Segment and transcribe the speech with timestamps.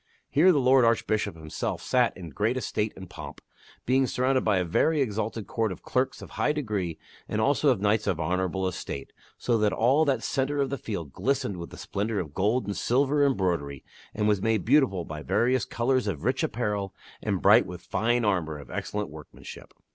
[0.31, 3.39] Here the lord Arch bishop himself sat in great estate and pomp,
[3.85, 6.97] being surrounded by a very exalted court of clerks of high degree
[7.29, 11.13] and also of knights of honorable estate, so that all that centre of the field
[11.13, 15.65] glistered with the splendor of gold and silver embroidery, and was made beautiful by various
[15.65, 19.71] colors of rich apparel and bright with fine armor of excellent workmanship.